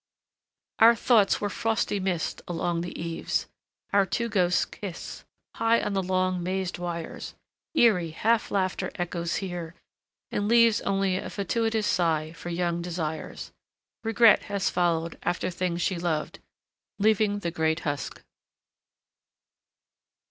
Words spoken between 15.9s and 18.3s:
loved, leaving the great husk.